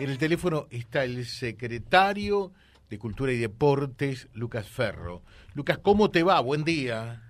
[0.00, 2.52] En el teléfono está el secretario
[2.88, 5.22] de Cultura y Deportes, Lucas Ferro.
[5.56, 6.40] Lucas, ¿cómo te va?
[6.40, 7.20] Buen día.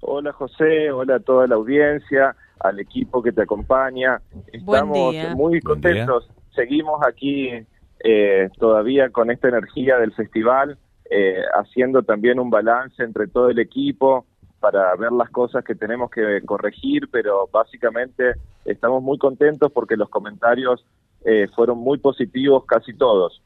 [0.00, 4.20] Hola José, hola a toda la audiencia, al equipo que te acompaña.
[4.52, 6.28] Estamos muy contentos.
[6.54, 7.48] Seguimos aquí
[8.04, 10.76] eh, todavía con esta energía del festival,
[11.10, 14.26] eh, haciendo también un balance entre todo el equipo
[14.60, 18.34] para ver las cosas que tenemos que corregir, pero básicamente
[18.66, 20.84] estamos muy contentos porque los comentarios
[21.24, 23.42] eh, fueron muy positivos casi todos.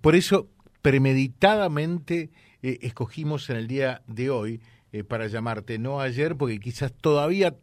[0.00, 0.48] por eso,
[0.82, 2.30] premeditadamente
[2.62, 4.60] eh, escogimos en el día de hoy
[5.08, 7.56] para llamarte, no ayer, porque quizás todavía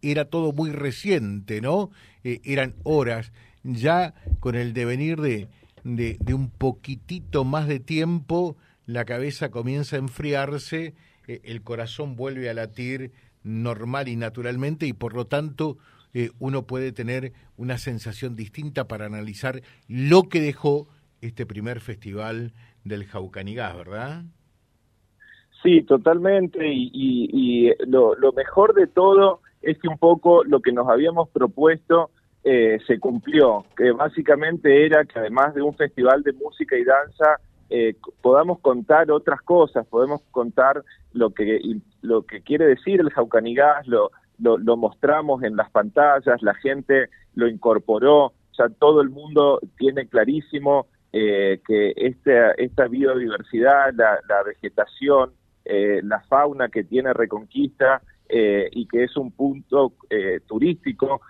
[0.00, 1.90] era todo muy reciente, ¿no?
[2.22, 3.32] eran horas.
[3.62, 5.48] Ya con el devenir de,
[5.84, 10.94] de, de un poquitito más de tiempo, la cabeza comienza a enfriarse,
[11.26, 15.78] el corazón vuelve a latir normal y naturalmente y por lo tanto
[16.14, 20.88] eh, uno puede tener una sensación distinta para analizar lo que dejó
[21.20, 22.52] este primer festival
[22.84, 24.22] del Jaucanigás, ¿verdad?
[25.62, 26.66] Sí, totalmente.
[26.72, 32.10] Y, lo, mejor de todo es que un poco lo que nos habíamos propuesto
[32.42, 37.38] eh, se cumplió, que básicamente era que además de un festival de música y danza,
[37.68, 41.60] eh, podamos contar otras cosas, podemos contar lo que,
[42.00, 47.48] lo que quiere decir el Jaucanigás, lo, lo, mostramos en las pantallas, la gente lo
[47.48, 55.32] incorporó, ya todo el mundo tiene clarísimo eh, que esta, esta biodiversidad, la, vegetación,
[55.64, 59.94] eh, la fauna que tiene Reconquista eh, y que es un punto
[60.46, 61.20] turístico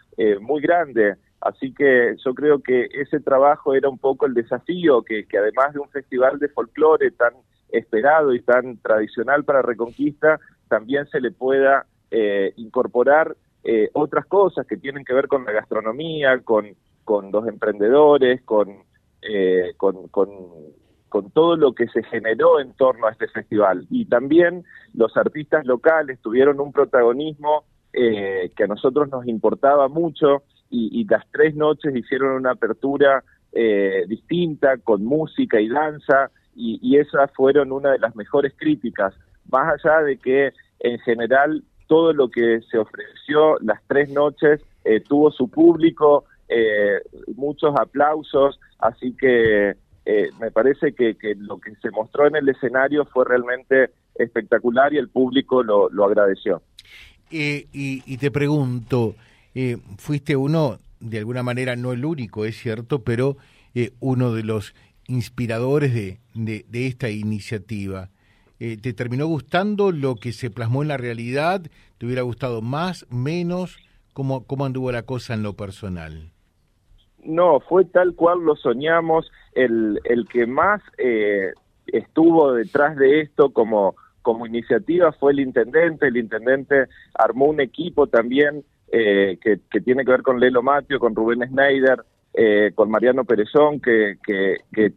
[0.41, 1.17] muy grande.
[1.41, 5.73] Así que yo creo que ese trabajo era un poco el desafío, que, que además
[5.73, 7.33] de un festival de folclore tan
[7.71, 14.67] esperado y tan tradicional para Reconquista, también se le pueda eh, incorporar eh, otras cosas
[14.67, 18.41] que tienen que ver con la gastronomía, con, con los emprendedores,
[19.23, 20.29] eh, con, con,
[21.09, 23.87] con, todo lo que se generó en torno a este festival.
[23.91, 31.05] Y también los artistas locales tuvieron un protagonismo que a nosotros nos importaba mucho y,
[31.09, 33.25] las tres noches hicieron una apertura
[34.07, 39.13] distinta con música y danza y esas fueron una de las mejores críticas,
[39.51, 45.01] más allá de que en general todo lo que se ofreció las tres noches eh,
[45.01, 47.01] tuvo su público, eh,
[47.35, 49.75] muchos aplausos, así que
[50.07, 54.99] eh, me parece que, lo que se mostró en el escenario fue realmente espectacular y
[54.99, 56.63] el público lo, agradeció.
[57.29, 59.17] Y, y, te pregunto,
[59.99, 63.37] fuiste uno, de alguna manera no el único, es cierto, pero
[63.99, 64.77] uno de los
[65.09, 68.11] inspiradores de, de esta iniciativa.
[68.63, 71.63] Eh, ¿Te terminó gustando lo que se plasmó en la realidad?
[71.97, 73.79] ¿Te hubiera gustado más, menos?
[74.13, 76.31] ¿Cómo, anduvo la cosa en lo personal?
[77.25, 79.33] No, fue tal cual lo soñamos.
[79.55, 81.55] El, el que más eh,
[81.87, 83.95] estuvo detrás de esto como,
[84.47, 86.09] iniciativa fue el intendente.
[86.09, 86.85] El intendente
[87.15, 91.49] armó un equipo también eh, que, que, tiene que ver con Lelo Matio, con Rubén
[91.49, 92.05] Schneider,
[92.75, 94.93] con Mariano Perezón, que, que, que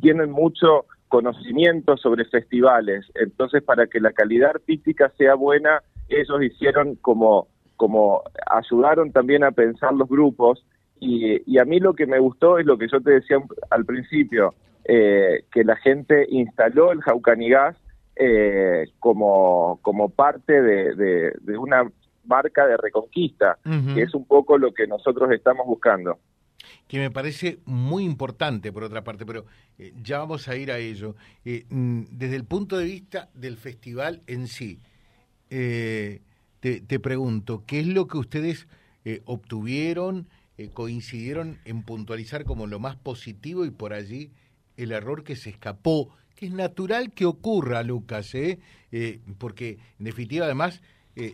[0.00, 3.06] tienen mucho conocimiento sobre festivales.
[3.14, 9.50] Entonces, para que la calidad artística sea buena, ellos hicieron como, como ayudaron también a
[9.50, 10.64] pensar los grupos.
[11.00, 13.38] Y, a mí lo que me gustó es lo que yo te decía
[13.70, 14.54] al principio,
[14.84, 17.76] eh, que la gente instaló el Jaucanigás
[18.16, 21.88] eh, como, como parte de, de, una
[22.24, 23.58] marca de reconquista,
[23.94, 26.18] que es un poco lo que nosotros estamos buscando
[26.88, 29.44] que me parece muy importante por otra parte, pero
[29.78, 31.14] eh, ya vamos a ir a ello.
[31.44, 34.80] Eh, mm, desde el punto de vista del festival en sí,
[35.50, 36.22] eh,
[36.60, 38.66] te, pregunto, ¿qué es lo que ustedes
[39.24, 40.28] obtuvieron,
[40.74, 44.32] coincidieron en puntualizar como lo más positivo y por allí
[44.76, 46.10] el error que se escapó?
[46.34, 48.32] Que es natural que ocurra, Lucas,
[49.38, 50.82] porque en definitiva además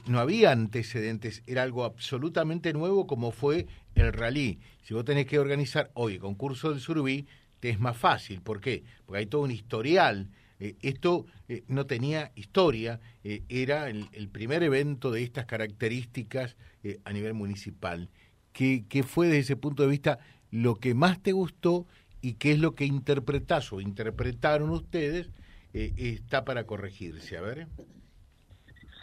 [0.07, 4.59] no había antecedentes, era algo absolutamente nuevo como fue el rally.
[4.83, 7.27] Si vos tenés que organizar hoy concurso del Surubí,
[7.61, 8.41] te es más fácil.
[8.43, 8.85] ¿Por qué?
[9.07, 10.29] Porque hay todo un historial.
[10.61, 16.57] Eh, esto eh, no tenía historia, era el, primer evento de estas características
[17.05, 18.11] a nivel municipal.
[18.53, 20.19] ¿Qué, ¿Qué fue desde ese punto de vista
[20.51, 21.87] lo que más te gustó
[22.21, 25.31] y qué es lo que interpretás o interpretaron ustedes?
[25.73, 27.37] está para corregirse.
[27.37, 27.67] A ver.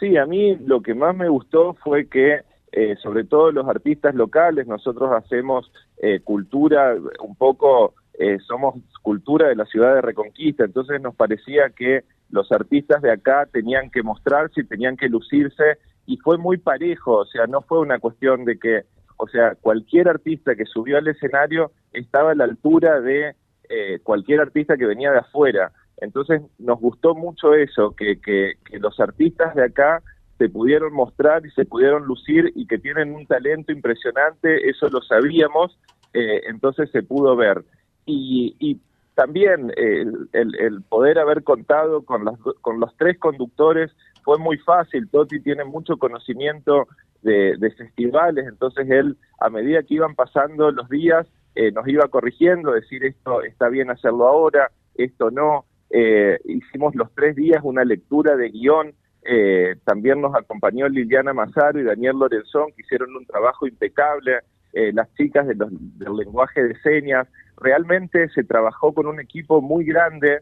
[0.02, 2.40] Sí, a mí lo que más me gustó fue que,
[2.72, 9.48] eh, sobre todo los artistas locales, nosotros hacemos eh, cultura, un poco eh, somos cultura
[9.48, 14.02] de la ciudad de Reconquista, entonces nos parecía que los artistas de acá tenían que
[14.02, 18.44] mostrarse y tenían que lucirse y fue muy parejo, o sea, no fue una cuestión
[18.44, 18.82] de que
[19.22, 23.36] o sea, cualquier artista que subió al escenario estaba a la altura de
[23.68, 25.70] eh, cualquier artista que venía de afuera.
[25.98, 30.02] Entonces nos gustó mucho eso, que, que, los artistas de acá
[30.42, 35.00] se pudieron mostrar y se pudieron lucir y que tienen un talento impresionante, eso lo
[35.00, 35.78] sabíamos,
[36.12, 37.64] eh, entonces se pudo ver.
[38.06, 38.80] Y, y
[39.14, 43.92] también el, el, poder haber contado con, las, con los tres conductores
[44.24, 45.08] fue muy fácil.
[45.08, 46.88] Toti tiene mucho conocimiento
[47.22, 51.24] de, de festivales, entonces él, a medida que iban pasando los días,
[51.54, 55.66] eh, nos iba corrigiendo, decir esto está bien hacerlo ahora, esto no.
[55.88, 58.92] Eh, hicimos los tres días una lectura de guion.
[59.24, 64.40] Eh, también nos acompañó Liliana Mazaro y Daniel Lorenzón, que hicieron un trabajo impecable.
[64.72, 67.28] las chicas de del lenguaje de señas.
[67.58, 70.40] Realmente se trabajó con un equipo muy grande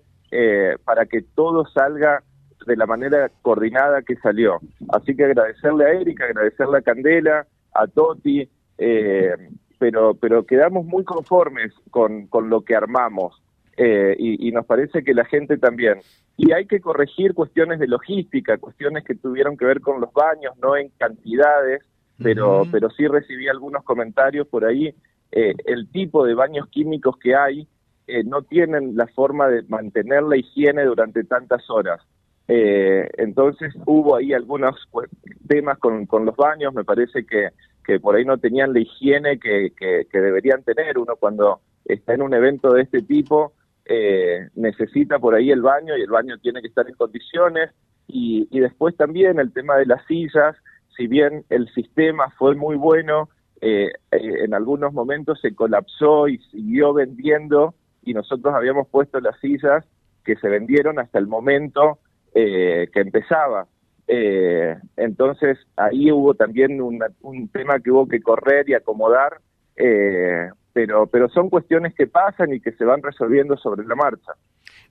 [0.85, 2.23] para que todo salga
[2.67, 4.61] de la manera coordinada que salió.
[4.91, 8.49] Así que agradecerle a Erika, agradecerle a Candela, a Toti,
[8.79, 9.35] eh,
[9.79, 13.43] pero, pero quedamos muy conformes con, con lo que armamos
[13.83, 16.01] eh, y, nos parece que la gente también.
[16.37, 20.53] Y hay que corregir cuestiones de logística, cuestiones que tuvieron que ver con los baños,
[20.61, 21.83] no en cantidades,
[22.23, 24.95] pero, pero sí recibí algunos comentarios por ahí.
[25.33, 27.67] Eh, el tipo de baños químicos que hay
[28.07, 32.03] eh, no tienen la forma de mantener la higiene durante tantas horas.
[32.49, 35.09] Eh, entonces hubo ahí algunos pues,
[35.49, 37.49] temas con, con, los baños, me parece que,
[37.83, 40.99] que, por ahí no tenían la higiene que, que, deberían tener.
[40.99, 43.55] Uno cuando está en un evento de este tipo
[43.93, 47.71] eh, necesita por ahí el baño y el baño tiene que estar en condiciones.
[48.07, 50.57] Y, y después también el tema de las sillas,
[50.97, 53.29] si bien el sistema fue muy bueno,
[53.61, 59.85] eh, en algunos momentos se colapsó y siguió vendiendo y nosotros habíamos puesto las sillas
[60.25, 61.99] que se vendieron hasta el momento
[62.33, 63.67] eh, que empezaba.
[64.07, 69.41] Eh, entonces ahí hubo también un tema que hubo que correr y acomodar,
[69.75, 74.33] eh, pero, pero son cuestiones que pasan y que se van resolviendo sobre la marcha.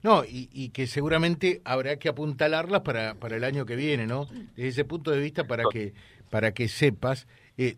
[0.02, 4.26] No, y, que seguramente habrá que apuntalarlas para, para el año que viene, ¿no?
[4.56, 5.92] Desde ese punto de vista, para que,
[6.30, 7.28] para que sepas,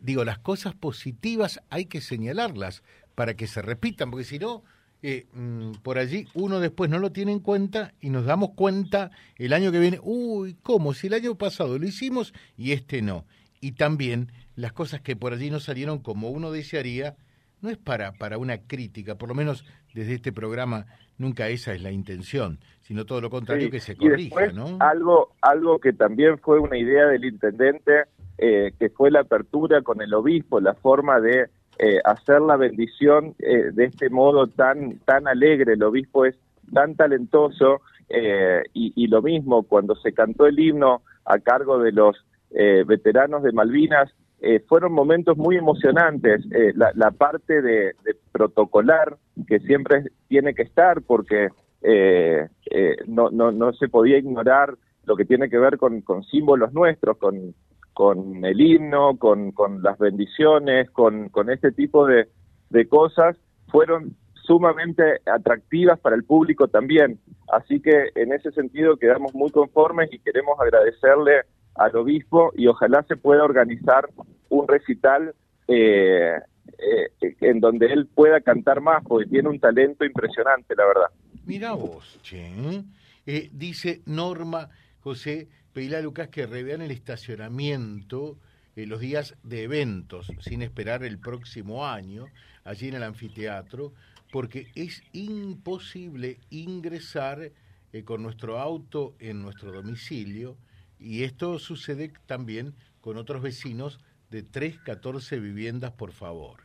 [0.00, 2.84] digo, las cosas positivas hay que señalarlas
[3.16, 4.62] para que se repitan, porque si no,
[5.04, 9.10] eh, mm, por allí uno después no lo tiene en cuenta y nos damos cuenta
[9.36, 10.94] el año que viene, uy, ¿cómo?
[10.94, 13.24] Si el año pasado lo hicimos y este no.
[13.60, 17.16] Y también las cosas que por allí no salieron como uno desearía,
[17.62, 19.64] no es para, para una crítica, por lo menos
[19.94, 20.86] desde este programa
[21.18, 24.76] nunca esa es la intención, sino todo lo contrario que se corrija, ¿no?
[24.80, 28.04] Algo, algo que también fue una idea del intendente,
[28.38, 31.48] eh, que fue la apertura con el obispo, la forma de
[31.78, 35.72] eh, hacer la bendición eh, de este modo tan, tan alegre.
[35.72, 36.36] El obispo es
[36.72, 42.16] tan talentoso eh, y, lo mismo cuando se cantó el himno a cargo de los
[42.86, 44.12] veteranos de Malvinas,
[44.66, 46.44] fueron momentos muy emocionantes.
[46.74, 47.94] La, parte de,
[48.32, 49.16] protocolar
[49.46, 51.48] que siempre tiene que estar porque
[53.06, 54.74] no, no, no se podía ignorar
[55.04, 57.54] lo que tiene que ver con, con símbolos nuestros, con,
[57.92, 62.28] con el himno, con, con las bendiciones, con, con este tipo de,
[62.70, 63.36] de cosas,
[63.68, 67.18] fueron sumamente atractivas para el público también.
[67.52, 71.42] Así que en ese sentido quedamos muy conformes y queremos agradecerle
[71.74, 74.08] al obispo y ojalá se pueda organizar
[74.52, 75.34] un recital
[75.66, 76.38] eh,
[76.78, 81.06] eh, en donde él pueda cantar más, porque tiene un talento impresionante, la verdad.
[81.46, 82.20] Mira vos.
[83.24, 84.68] Eh, dice Norma
[85.00, 88.36] José pedirle Lucas que revean el estacionamiento
[88.76, 92.26] en los días de eventos, sin esperar el próximo año,
[92.64, 93.92] allí en el anfiteatro,
[94.30, 97.52] porque es imposible ingresar
[97.92, 100.56] eh, con nuestro auto en nuestro domicilio,
[100.98, 103.98] y esto sucede también con otros vecinos
[104.32, 106.58] de 3, 14 viviendas, por favor.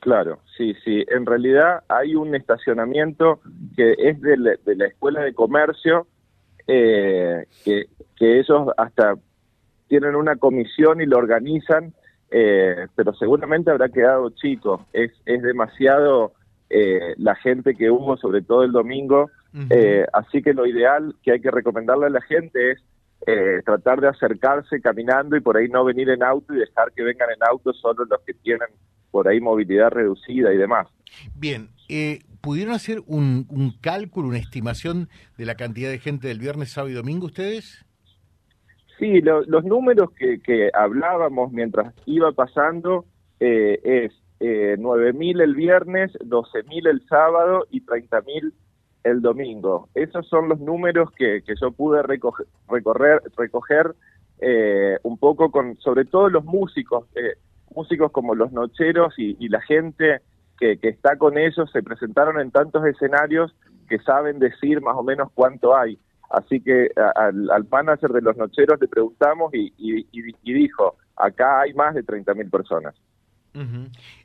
[0.00, 1.04] Claro, sí, sí.
[1.08, 3.40] En realidad hay un estacionamiento
[3.76, 6.06] que es de la Escuela de Comercio,
[6.66, 9.14] eh, que, que ellos hasta
[9.88, 11.94] tienen una comisión y lo organizan,
[12.30, 14.86] eh, pero seguramente habrá quedado chico.
[14.92, 16.32] Es, es demasiado
[16.68, 19.30] eh, la gente que hubo, sobre todo el domingo.
[19.68, 22.78] Eh, así que lo ideal que hay que recomendarle a la gente es
[23.64, 27.28] tratar de acercarse caminando y por ahí no venir en auto y dejar que vengan
[27.30, 28.68] en auto solo los que tienen
[29.10, 30.88] por ahí movilidad reducida y demás.
[31.34, 36.38] Bien, eh, ¿pudieron hacer un, un, cálculo, una estimación de la cantidad de gente del
[36.38, 37.84] viernes, sábado y domingo ustedes?
[38.98, 43.06] Sí, los números que, que, hablábamos mientras iba pasando
[43.40, 48.52] eh, es eh, 9.000 el viernes, 12.000 el sábado y 30.000
[49.04, 49.88] el domingo.
[49.94, 53.94] Esos son los números que, que yo pude recoger, recorrer, recoger
[54.40, 57.06] eh, un poco con, sobre todo los músicos.
[57.14, 57.34] Eh,
[57.74, 60.20] músicos como los Nocheros y, la gente
[60.58, 63.54] que, está con ellos se presentaron en tantos escenarios
[63.88, 65.98] que saben decir más o menos cuánto hay.
[66.30, 71.74] Así que al, al manager de los Nocheros le preguntamos y, y dijo, acá hay
[71.74, 72.94] más de 30.000 personas.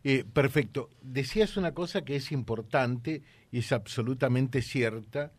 [0.03, 0.89] Eh, perfecto.
[1.01, 5.31] Decías una cosa que es importante y es absolutamente cierta,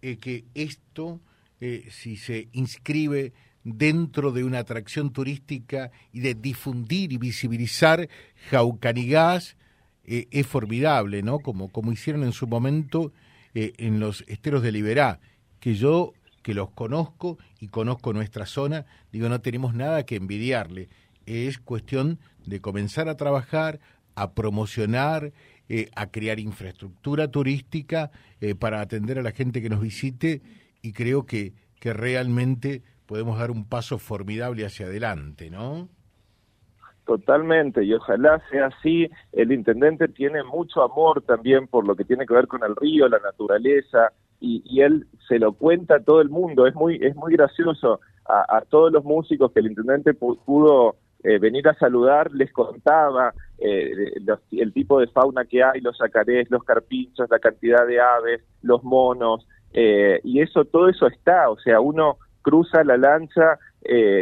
[0.00, 1.20] eh, que esto,
[1.60, 3.32] eh, si se inscribe
[3.64, 8.08] dentro de una atracción turística y de difundir y visibilizar
[8.50, 9.56] Jaucanigás,
[10.04, 11.38] es formidable, ¿no?
[11.38, 13.12] Como, como hicieron en su momento
[13.54, 15.20] en los esteros de Liberá,
[15.60, 16.12] que yo
[16.42, 20.88] que los conozco y conozco nuestra zona, digo, no tenemos nada que envidiarle.
[21.26, 23.80] Es cuestión de comenzar a trabajar,
[24.14, 25.32] a promocionar,
[25.68, 28.10] eh, a crear infraestructura turística
[28.40, 30.42] eh, para atender a la gente que nos visite
[30.82, 35.88] y creo que, que realmente podemos dar un paso formidable hacia adelante, ¿no?
[37.04, 39.10] Totalmente, y ojalá sea así.
[39.32, 43.08] El intendente tiene mucho amor también por lo que tiene que ver con el río,
[43.08, 46.66] la naturaleza, y, y él se lo cuenta a todo el mundo.
[46.66, 51.38] Es muy, es muy gracioso a, a todos los músicos que el intendente pudo eh,
[51.38, 53.92] venir a saludar, les contaba eh,
[54.50, 58.82] el tipo de fauna que hay, los acarés, los carpinchos, la cantidad de aves, los
[58.82, 63.58] monos, eh, y eso, todo eso está, o sea, uno cruza la lancha,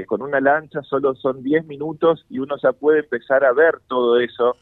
[0.07, 4.19] con una lancha solo son 10 minutos y uno ya puede empezar a ver todo
[4.19, 4.57] eso,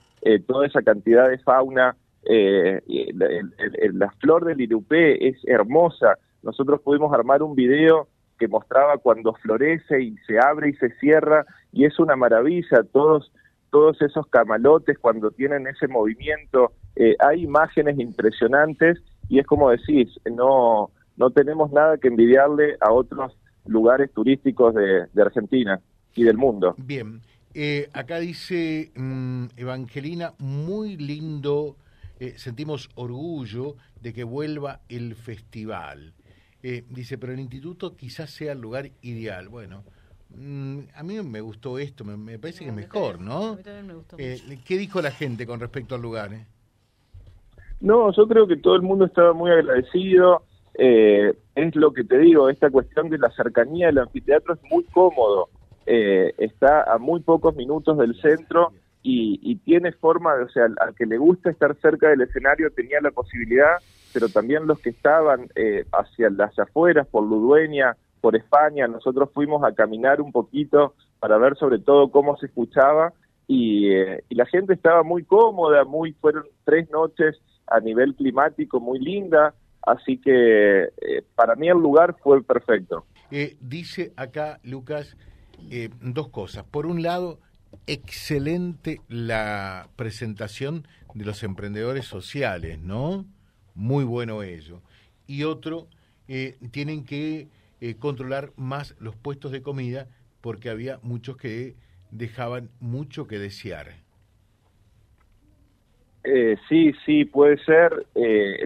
[0.46, 1.96] toda esa cantidad de fauna.
[2.24, 6.18] la flor del irupé es hermosa.
[6.42, 11.44] Nosotros pudimos armar un video que mostraba cuando florece y se abre y se cierra
[11.72, 12.82] y es una maravilla.
[12.92, 13.32] Todos
[13.70, 20.08] todos esos camalotes cuando tienen ese movimiento eh, hay imágenes impresionantes y es como decís
[20.30, 25.80] no no tenemos nada que envidiarle a otros lugares turísticos de, Argentina
[26.14, 26.74] y del mundo.
[26.78, 27.20] Bien
[27.52, 31.76] eh, acá dice mm, Evangelina muy lindo
[32.20, 36.14] eh, sentimos orgullo de que vuelva el festival
[36.62, 39.48] eh, dice, pero el instituto quizás sea el lugar ideal.
[39.48, 39.84] Bueno,
[40.30, 43.58] mm, a mí me gustó esto, me, parece que es mejor, ¿no?
[44.18, 46.32] Eh, ¿Qué dijo la gente con respecto al lugar?
[46.32, 46.46] Eh?
[47.80, 50.42] No, yo creo que todo el mundo estaba muy agradecido.
[50.74, 55.48] es lo que te digo, esta cuestión de la cercanía del anfiteatro es muy cómodo.
[55.86, 61.06] está a muy pocos minutos del centro y, tiene forma, de, o sea, al, que
[61.06, 63.76] le gusta estar cerca del escenario tenía la posibilidad,
[64.12, 69.62] pero también los que estaban eh, hacia las afueras, por Ludueña, por España, nosotros fuimos
[69.62, 73.12] a caminar un poquito para ver sobre todo cómo se escuchaba
[73.46, 78.98] y, eh, la gente estaba muy cómoda, muy fueron tres noches a nivel climático muy
[78.98, 83.04] linda, así que eh, para mí el lugar fue perfecto.
[83.60, 85.16] dice acá Lucas
[86.00, 86.64] dos cosas.
[86.64, 87.40] Por un lado,
[87.86, 93.24] excelente la presentación de los emprendedores sociales, ¿no?
[93.74, 94.82] Muy bueno ello.
[95.26, 95.88] Y otro,
[96.28, 97.48] eh, tienen que
[97.80, 100.06] eh, controlar más los puestos de comida
[100.40, 101.74] porque había muchos que
[102.10, 103.88] dejaban mucho que desear.
[106.24, 108.06] Eh, sí, sí, puede ser.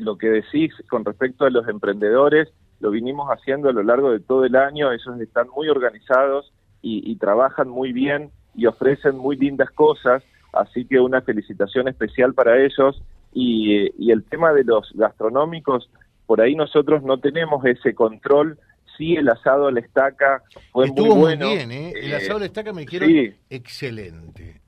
[0.00, 2.48] lo que decís con respecto a los emprendedores,
[2.80, 4.90] lo vinimos haciendo a lo largo de todo el año.
[4.90, 6.52] Ellos están muy organizados
[6.84, 12.62] y trabajan muy bien y ofrecen muy lindas cosas, así que una felicitación especial para
[12.62, 13.02] ellos.
[13.34, 15.88] Y, el tema de los gastronómicos,
[16.26, 18.58] por ahí nosotros no tenemos ese control.
[18.98, 21.46] Sí, el asado a la estaca fue muy bueno.
[21.46, 21.92] Muy bien, ¿eh?
[21.96, 24.60] El asado a la estaca me dijeron excelente.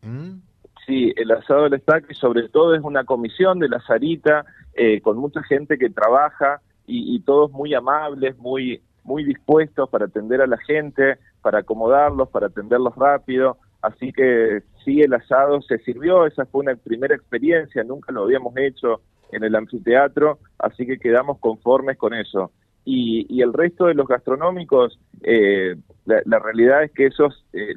[0.86, 4.44] Sí, el asado a la estaca y sobre todo es una comisión de la Sarita
[4.74, 10.06] eh, con mucha gente que trabaja y, y todos muy amables, muy muy dispuestos para
[10.06, 13.58] atender a la gente, para acomodarlos, para atenderlos rápido.
[13.84, 18.56] Así que sí, el asado se sirvió, esa fue una primera experiencia, nunca lo habíamos
[18.56, 22.50] hecho en el anfiteatro, así que quedamos conformes con eso.
[22.86, 25.76] Y, el resto de los gastronómicos, eh,
[26.06, 27.74] la, realidad es que esos eh,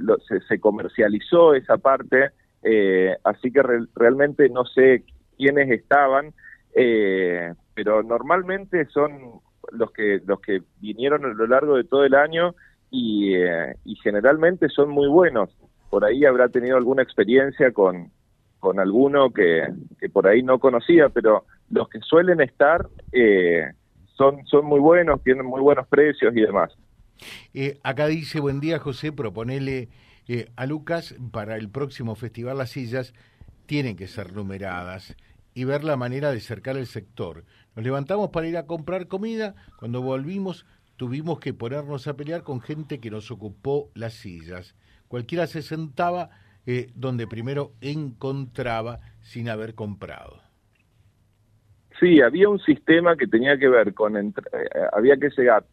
[0.48, 2.30] se, comercializó esa parte,
[2.64, 3.62] eh, así que
[3.94, 5.04] realmente no sé
[5.36, 6.34] quiénes estaban,
[7.74, 12.56] pero normalmente son los que los que vinieron a lo largo de todo el año
[12.92, 15.50] y, y generalmente son muy buenos
[15.90, 18.12] por ahí habrá tenido alguna experiencia con,
[18.60, 19.68] con alguno que,
[20.00, 23.72] que por ahí no conocía, pero los que suelen estar eh,
[24.16, 26.72] son, son muy buenos, tienen muy buenos precios y demás.
[27.54, 29.90] Eh, acá dice, buen día José, proponele
[30.28, 33.14] eh, a Lucas para el próximo festival las sillas
[33.66, 35.16] tienen que ser numeradas
[35.54, 37.44] y ver la manera de cercar el sector.
[37.76, 40.66] Nos levantamos para ir a comprar comida, cuando volvimos
[40.98, 44.76] tuvimos que ponernos a pelear con gente que nos ocupó las sillas
[45.08, 46.30] cualquiera se sentaba
[46.66, 50.42] eh, donde primero encontraba sin haber comprado.
[52.00, 54.34] Sí, había un sistema que tenía que ver con, eh,
[54.94, 55.66] había que llegar,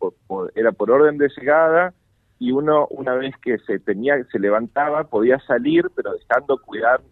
[0.55, 1.93] era por orden de llegada
[2.39, 7.03] y uno una vez que se tenía, se levantaba podía salir, pero dejando cuidar,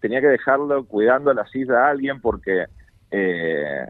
[0.00, 2.66] tenía que dejarlo cuidando la silla a alguien porque
[3.10, 3.86] eh,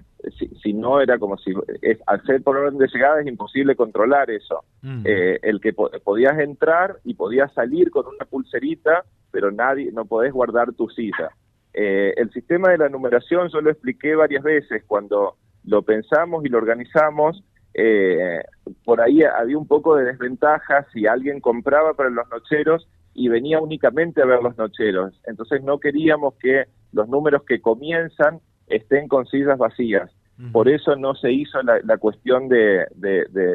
[0.63, 1.53] si, no era como si
[1.83, 4.65] es, al ser por orden de llegada es imposible controlar eso.
[4.83, 5.03] Mm.
[5.05, 10.33] Eh, el que podías entrar y podías salir con una pulserita, pero nadie no podés
[10.33, 11.31] guardar tu silla.
[11.75, 16.49] Eh, el sistema de la numeración yo lo expliqué varias veces cuando lo pensamos y
[16.49, 17.43] lo organizamos.
[17.75, 18.41] Eh,
[18.85, 23.61] por ahí había un poco de desventaja si alguien compraba para los nocheros y venía
[23.61, 25.21] únicamente a ver los nocheros.
[25.27, 30.11] Entonces no queríamos que los números que comienzan estén con sillas vacías.
[30.51, 32.87] Por eso no se hizo la, cuestión de,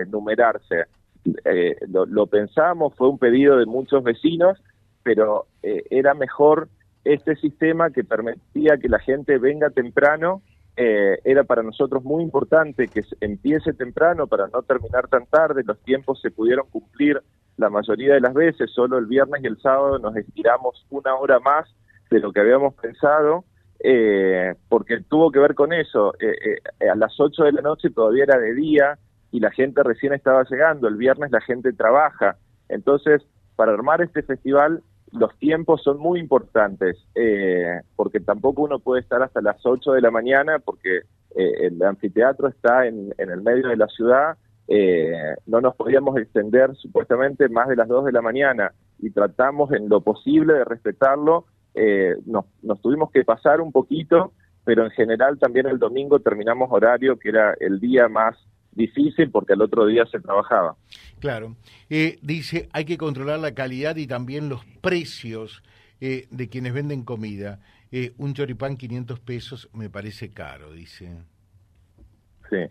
[0.09, 0.85] numerarse.
[1.43, 4.57] Eh, lo, pensamos, fue un pedido de muchos vecinos,
[5.03, 6.69] pero era mejor
[7.07, 10.41] este sistema que permitía que la gente venga temprano.
[10.75, 15.79] Eh, era para nosotros muy importante que empiece temprano para no terminar tan tarde, los
[15.79, 17.19] tiempos se pudieron cumplir
[17.57, 21.39] la mayoría de las veces, solo el viernes y el sábado nos estiramos una hora
[21.39, 21.67] más
[22.11, 23.43] de lo que habíamos pensado,
[23.79, 26.57] eh, porque tuvo que ver con eso, eh,
[26.89, 28.97] a las 8 de la noche todavía era de día
[29.31, 32.37] y la gente recién estaba llegando, el viernes la gente trabaja,
[32.69, 33.21] entonces
[33.55, 39.21] para armar este festival los tiempos son muy importantes, eh, porque tampoco uno puede estar
[39.21, 40.97] hasta las 8 de la mañana, porque
[41.35, 46.75] eh, el anfiteatro está en, el medio de la ciudad, eh, no nos podíamos extender
[46.75, 51.45] supuestamente más de las 2 de la mañana y tratamos en lo posible de respetarlo,
[52.25, 54.33] nos, nos tuvimos que pasar un poquito,
[54.65, 58.35] pero en general también el domingo terminamos horario, que era el día más
[58.77, 60.75] difícil porque el otro día se trabajaba.
[61.19, 61.55] Claro.
[61.89, 65.63] Eh, dice, hay que controlar la calidad y también los precios
[65.99, 67.59] eh, de quienes venden comida.
[67.91, 71.23] Eh, un choripán 500 pesos me parece caro, dice.
[72.49, 72.65] Sí.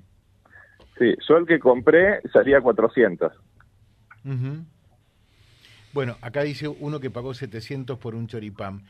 [0.98, 3.32] Sí, yo el que compré salía 400.
[5.96, 8.84] Bueno, acá dice uno que pagó 700 por un choripán.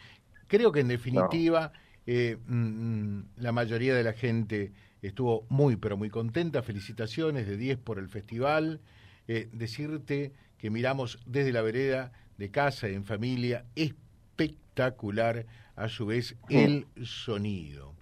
[0.48, 1.72] Creo que en definitiva
[2.04, 6.64] mm, mm, la mayoría de la gente estuvo muy, pero muy contenta.
[6.64, 8.80] Felicitaciones de 10 por el festival.
[9.28, 16.34] Eh, decirte que miramos desde la vereda de casa, en familia, espectacular a su vez
[16.48, 17.94] el sonido.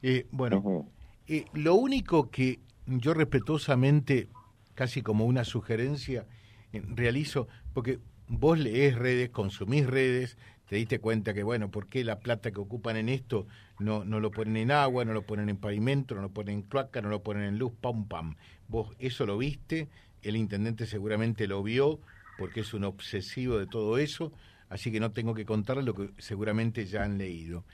[0.00, 0.86] Eh, bueno,
[1.26, 4.28] eh, lo único que yo respetuosamente,
[4.76, 6.28] casi como una sugerencia,
[6.72, 12.20] realizo, porque vos lees redes, consumís redes, te diste cuenta que, bueno, ¿por qué la
[12.20, 13.46] plata que ocupan en esto
[13.78, 16.62] no, no lo ponen en agua, no lo ponen en pavimento, no lo ponen en
[16.62, 18.36] cloaca, no lo ponen en luz, pam, pam?
[18.68, 19.88] Vos eso lo viste,
[20.22, 22.00] el intendente seguramente lo vio,
[22.38, 24.32] porque es un obsesivo de todo eso,
[24.68, 27.64] así que no tengo que contarle lo que seguramente ya han leído.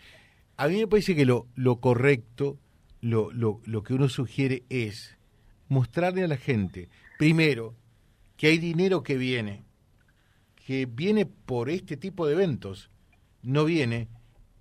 [0.56, 2.58] A mí me parece que lo, lo correcto,
[3.00, 5.16] lo, lo, lo que uno sugiere es
[5.68, 7.76] mostrarle a la gente, primero,
[8.36, 9.62] que hay dinero que viene,
[10.70, 12.92] que viene por este tipo de eventos,
[13.42, 14.06] no viene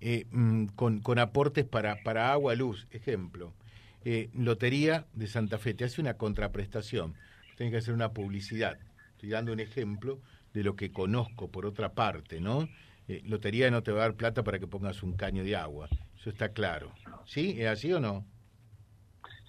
[0.00, 3.52] eh, mm, con, con, aportes para, para agua, luz, ejemplo.
[4.04, 7.14] Eh, Lotería de Santa Fe te hace una contraprestación,
[7.56, 8.76] tienes que hacer una publicidad.
[9.12, 10.18] Estoy dando un ejemplo
[10.52, 12.68] de lo que conozco por otra parte, ¿no?
[13.06, 15.88] Eh, lotería no te va a dar plata para que pongas un caño de agua,
[16.18, 16.90] eso está claro.
[17.24, 17.54] ¿Sí?
[17.56, 18.24] ¿Es así o no?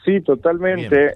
[0.05, 1.15] Sí, totalmente.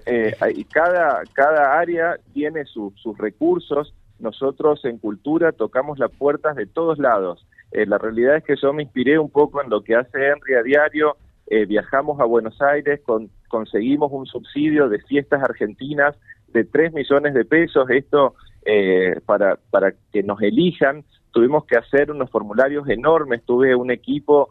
[0.72, 7.46] cada, cada área tiene sus recursos nosotros en cultura tocamos las puertas de todos lados.
[7.72, 10.54] Eh, la realidad es que yo me inspiré un poco en lo que hace Henry
[10.54, 11.16] a diario.
[11.48, 16.16] Eh, viajamos a Buenos Aires, con, conseguimos un subsidio de fiestas argentinas
[16.48, 17.88] de 3 millones de pesos.
[17.90, 21.04] Esto eh, para, para que nos elijan.
[21.32, 23.42] Tuvimos que hacer unos formularios enormes.
[23.44, 24.48] Tuve un equipo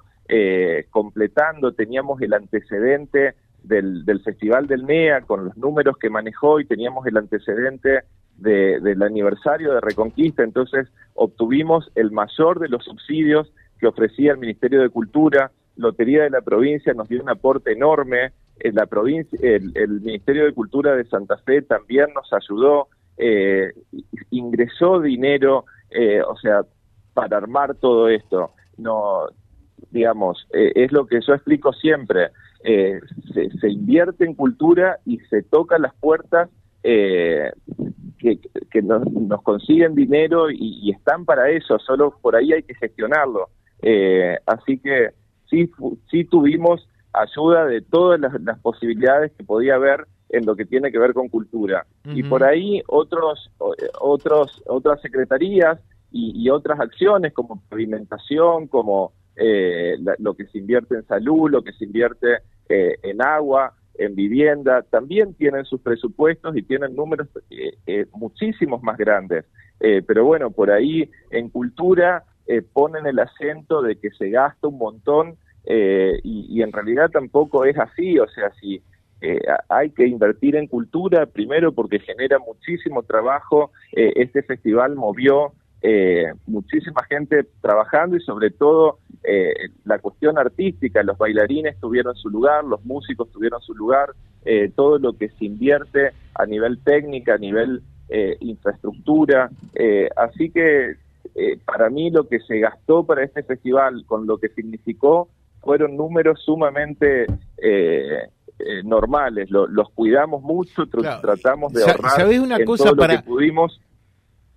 [0.89, 6.65] completando, teníamos el antecedente del, del Festival del NEA con los números que manejó y
[6.65, 8.01] teníamos el antecedente
[8.38, 14.82] del aniversario de Reconquista, entonces obtuvimos el mayor de los subsidios que ofrecía el Ministerio
[14.82, 20.02] de Cultura, Lotería de la provincia nos dio un aporte enorme, en la provincia, el,
[20.02, 23.74] Ministerio de Cultura de Santa Fe también nos ayudó, eh,
[24.32, 26.62] ingresó dinero, eh, o sea,
[27.13, 28.52] para armar todo esto.
[28.78, 29.28] No,
[29.91, 32.30] digamos, eh, es lo que yo explico siempre.
[32.63, 36.50] Se, se, invierte en cultura y se tocan las puertas
[36.88, 37.52] eh,
[38.19, 43.50] que, nos, consiguen dinero y, están para eso, solo por ahí hay que gestionarlo.
[43.82, 45.10] Eh, así que
[45.50, 45.69] sí,
[46.12, 51.00] sí tuvimos ayuda de todas las, posibilidades que podía haber en lo que tiene que
[51.00, 51.88] ver con cultura.
[52.04, 53.52] Y por ahí otros,
[54.00, 55.80] otros, otras secretarías
[56.12, 61.74] y, otras acciones como pavimentación, como eh, lo que se invierte en salud, lo que
[61.74, 68.05] se invierte eh, en agua, en vivienda, también tienen sus presupuestos y tienen números eh,
[68.13, 69.45] muchísimos más grandes.
[69.79, 72.23] pero bueno, por ahí en cultura
[72.73, 75.36] ponen el acento de que se gasta un montón
[75.67, 78.81] y, y, en realidad tampoco es así, o sea, si
[79.69, 85.53] hay que invertir en cultura, primero porque genera muchísimo trabajo, este festival movió
[85.88, 92.32] eh, muchísima gente trabajando y sobre todo eh, la cuestión artística, los bailarines tuvieron su
[92.32, 94.10] lugar, los músicos tuvieron su lugar,
[94.45, 99.52] eh, todo lo que se invierte a nivel técnica, a nivel eh, infraestructura,
[100.15, 100.95] así que
[101.65, 105.28] para mí lo que se gastó para este festival con lo que significó
[105.62, 107.28] fueron números sumamente
[108.84, 113.15] normales, los cuidamos mucho, tratamos de ahorrar ¿Sabes una cosa todo para...
[113.15, 113.82] lo que pudimos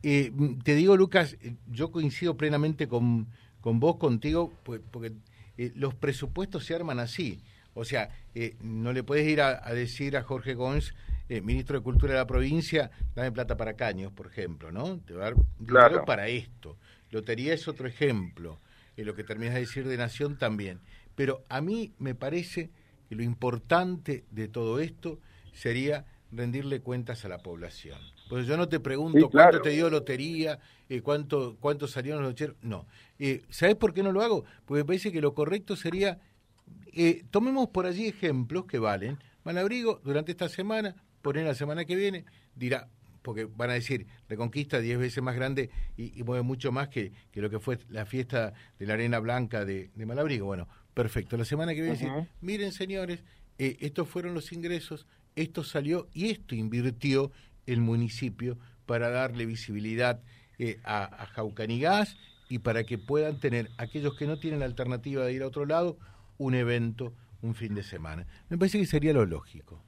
[0.03, 0.33] eh,
[0.63, 3.27] te digo, Lucas, eh, yo coincido plenamente con,
[3.61, 5.13] con vos, contigo, pues, porque
[5.57, 7.41] eh, los presupuestos se arman así.
[7.75, 8.11] O sea,
[8.61, 10.95] no le puedes ir a, decir a Jorge Gómez,
[11.29, 14.99] ministro de Cultura de la provincia, dame plata para caños, por ejemplo, ¿no?
[14.99, 16.77] Te va a dar dinero para esto.
[17.13, 18.59] Lotería es otro ejemplo.
[18.97, 20.81] lo que terminas de decir de Nación también.
[21.15, 22.71] Pero a mí me parece
[23.09, 25.21] que lo importante de todo esto
[25.53, 27.99] sería rendirle cuentas a la población.
[28.29, 32.57] Pues yo no te pregunto cuánto te dio lotería, eh, cuánto, cuánto salieron los locheros.
[32.63, 32.87] No.
[33.19, 34.45] Eh, ¿Sabes por qué no lo hago?
[34.65, 36.21] Porque me parece que lo correcto sería,
[36.93, 39.19] eh, tomemos por allí ejemplos que valen.
[39.45, 42.89] Malabrigo, durante esta semana, poner la semana que viene, dirá,
[43.23, 47.41] porque van a decir, Reconquista diez veces más grande y, mueve mucho más que, que,
[47.41, 50.47] lo que fue la fiesta de la Arena Blanca de, de Malabrigo.
[50.47, 51.37] Bueno, perfecto.
[51.37, 52.11] La semana que viene, decir,
[52.41, 53.25] miren señores,
[53.59, 55.07] estos fueron los ingresos,
[55.43, 57.31] esto salió y esto invirtió
[57.67, 60.21] el municipio para darle visibilidad
[60.59, 62.17] eh, a, a Jaucanigás
[62.49, 65.99] y para que puedan tener aquellos que no tienen alternativa de ir a otro lado
[66.39, 68.27] un evento un fin de semana.
[68.49, 69.81] Me parece que sería lo lógico.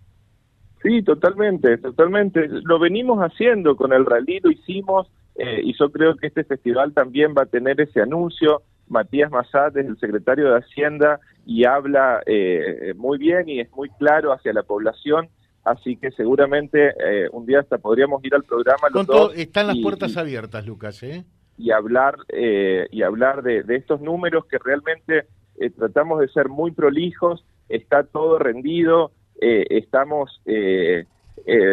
[0.82, 2.48] Sí, totalmente, totalmente.
[2.48, 6.94] Lo venimos haciendo con el rally, lo hicimos eh, y yo creo que este festival
[6.94, 8.62] también va a tener ese anuncio.
[8.88, 13.88] Matías Massad es el secretario de Hacienda y habla eh, muy bien y es muy
[13.90, 15.28] claro hacia la población
[15.64, 19.78] así que seguramente eh, un día hasta podríamos ir al programa los dos están las
[19.78, 21.24] puertas abiertas Lucas ¿eh?
[21.58, 25.26] y hablar eh, y hablar de, estos números que realmente
[25.58, 30.42] eh, tratamos de ser muy prolijos está todo rendido estamos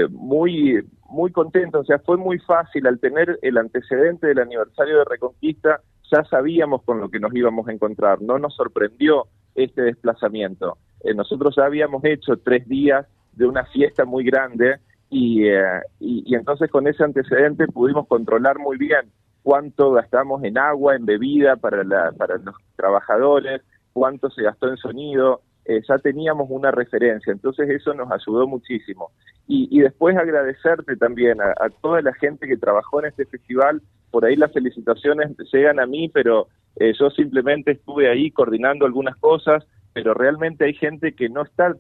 [0.10, 5.06] muy muy contentos o sea fue muy fácil al tener el antecedente del aniversario de
[5.06, 10.78] Reconquista ya sabíamos con lo que nos íbamos a encontrar no nos sorprendió este desplazamiento
[11.14, 13.06] nosotros ya habíamos hecho tres días
[13.38, 14.78] de una fiesta muy grande
[15.10, 20.96] eh, y, y, entonces con ese antecedente pudimos controlar muy bien cuánto gastamos en agua,
[20.96, 23.62] en bebida para, la, para los trabajadores,
[23.94, 29.12] cuánto se gastó en sonido, eh, ya teníamos una referencia, entonces eso nos ayudó muchísimo.
[29.48, 34.26] Y, y después agradecerte también a, toda la gente que trabajó en este festival, por
[34.26, 39.66] ahí las felicitaciones llegan a mí, pero eh, yo simplemente estuve ahí coordinando algunas cosas,
[39.94, 41.74] pero realmente hay gente que no está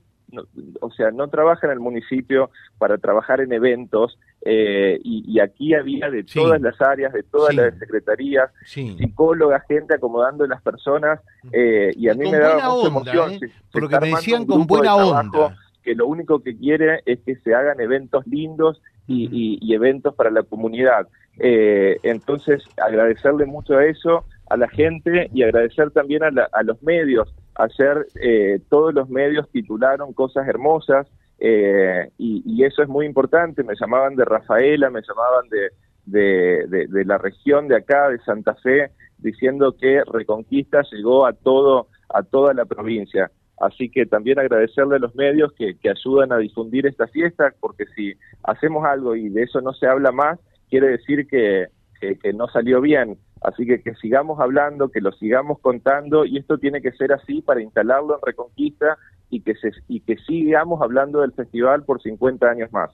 [0.81, 6.09] o sea, no trabaja en el municipio para trabajar en eventos eh, y, aquí había
[6.09, 11.19] de todas las áreas, de todas las secretarías, psicólogas, gente acomodando a las personas
[11.51, 13.31] eh, y a mí me daba mucha emoción.
[13.33, 13.39] ¿eh?
[13.71, 15.55] Porque me decían con buena onda.
[15.83, 20.43] Que lo único que quiere es que se hagan eventos lindos y, eventos para la
[20.43, 21.07] comunidad.
[21.37, 28.05] entonces, agradecerle mucho a eso, a la gente y agradecer también a los medios Ayer
[28.21, 31.07] eh, todos los medios titularon cosas hermosas
[31.39, 33.63] eh, y, eso es muy importante.
[33.63, 35.71] Me llamaban de Rafaela, me llamaban de,
[36.05, 42.23] de, la región de acá, de Santa Fe, diciendo que Reconquista llegó a todo a
[42.23, 43.31] toda la provincia.
[43.59, 47.85] Así que también agradecerle a los medios que, que ayudan a difundir esta fiesta, porque
[47.95, 50.39] si hacemos algo y de eso no se habla más,
[50.69, 51.67] quiere decir que,
[51.99, 53.17] que no salió bien.
[53.41, 57.41] Así que que sigamos hablando, que lo sigamos contando y esto tiene que ser así
[57.41, 58.97] para instalarlo en Reconquista
[59.29, 62.91] y que, se, y que sigamos hablando del festival por 50 años más.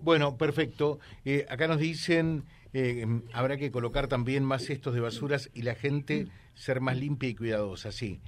[0.00, 0.98] Bueno, perfecto.
[1.24, 5.74] Eh, acá nos dicen, eh, habrá que colocar también más cestos de basuras y la
[5.74, 8.20] gente ser más limpia y cuidadosa, sí.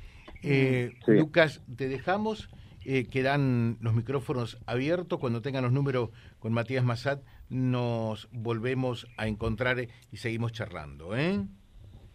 [0.43, 2.49] Eh, Lucas, te dejamos,
[3.11, 9.79] quedan los micrófonos abiertos, cuando tengan los números con Matías Massad nos volvemos a encontrar
[10.11, 11.17] y seguimos charlando.
[11.17, 11.45] ¿eh?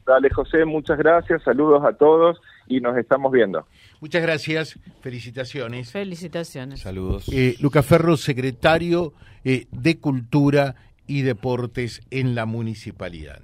[0.05, 3.65] Dale, José, muchas gracias, saludos a todos y nos estamos viendo.
[3.99, 5.91] Muchas gracias, felicitaciones.
[5.91, 6.81] Felicitaciones.
[6.81, 7.29] Saludos.
[7.31, 9.13] Eh, Lucas Ferro, secretario
[9.43, 10.75] eh, de Cultura
[11.07, 13.41] y Deportes en la municipalidad.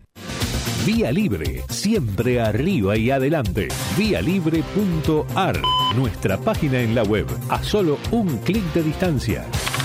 [0.85, 3.67] Vía Libre, siempre arriba y adelante.
[3.97, 5.59] Vialibre.ar,
[5.97, 9.45] nuestra página en la web, a solo un clic de distancia